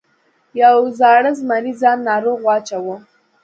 یو 0.61 0.77
زاړه 0.99 1.31
زمري 1.39 1.73
ځان 1.81 1.97
ناروغ 2.09 2.37
واچاوه. 2.43 2.95